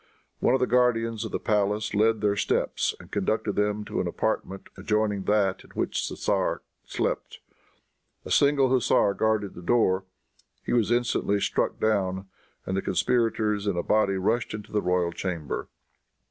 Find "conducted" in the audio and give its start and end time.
3.11-3.51